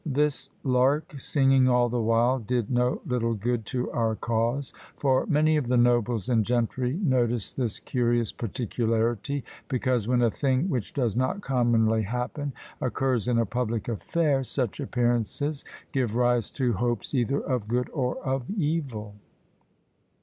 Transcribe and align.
This 0.03 0.49
lark 0.63 1.19
singing 1.19 1.69
all 1.69 1.87
the 1.87 2.01
while 2.01 2.39
did 2.39 2.71
no 2.71 3.01
little 3.05 3.35
good 3.35 3.67
to 3.67 3.91
our 3.91 4.15
cause; 4.15 4.73
for 4.97 5.27
many 5.27 5.57
of 5.57 5.67
the 5.67 5.77
nobles 5.77 6.27
and 6.27 6.43
gentry 6.43 6.93
noticed 7.03 7.55
this 7.55 7.77
curious 7.79 8.31
particularity, 8.31 9.43
because 9.67 10.07
when 10.07 10.23
a 10.23 10.31
thing 10.31 10.69
which 10.71 10.95
does 10.95 11.15
not 11.15 11.41
commonly 11.41 12.01
happen 12.01 12.51
occurs 12.81 13.27
in 13.27 13.37
a 13.37 13.45
public 13.45 13.87
affair, 13.87 14.41
such 14.43 14.79
appearances 14.79 15.63
give 15.91 16.15
rise 16.15 16.49
to 16.49 16.73
hopes 16.73 17.13
either 17.13 17.39
of 17.39 17.67
good 17.67 17.87
or 17.91 18.17
of 18.23 18.49
evil." 18.57 19.13